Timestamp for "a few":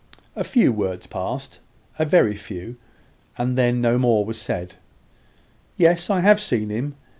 0.35-0.73